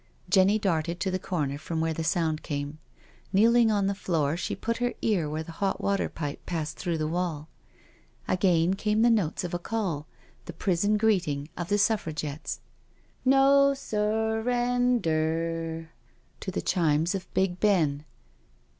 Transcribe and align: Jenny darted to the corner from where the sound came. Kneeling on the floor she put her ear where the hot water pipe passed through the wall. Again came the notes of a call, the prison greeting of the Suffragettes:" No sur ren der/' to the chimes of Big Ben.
Jenny 0.31 0.57
darted 0.57 0.99
to 1.01 1.11
the 1.11 1.19
corner 1.19 1.59
from 1.59 1.79
where 1.79 1.93
the 1.93 2.03
sound 2.03 2.41
came. 2.41 2.79
Kneeling 3.31 3.69
on 3.69 3.85
the 3.85 3.93
floor 3.93 4.35
she 4.35 4.55
put 4.55 4.77
her 4.77 4.95
ear 5.03 5.29
where 5.29 5.43
the 5.43 5.51
hot 5.51 5.79
water 5.79 6.09
pipe 6.09 6.43
passed 6.47 6.79
through 6.79 6.97
the 6.97 7.07
wall. 7.07 7.49
Again 8.27 8.73
came 8.73 9.03
the 9.03 9.11
notes 9.11 9.43
of 9.43 9.53
a 9.53 9.59
call, 9.59 10.07
the 10.45 10.53
prison 10.53 10.97
greeting 10.97 11.49
of 11.55 11.69
the 11.69 11.77
Suffragettes:" 11.77 12.61
No 13.35 13.75
sur 13.75 14.41
ren 14.41 14.99
der/' 15.01 15.89
to 16.39 16.49
the 16.49 16.63
chimes 16.63 17.13
of 17.13 17.31
Big 17.35 17.59
Ben. 17.59 18.03